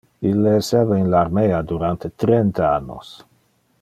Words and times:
Ille 0.27 0.53
esseva 0.59 0.97
in 1.01 1.11
le 1.13 1.19
armea 1.19 1.59
durante 1.73 2.11
trenta 2.25 2.67
annos. 2.79 3.13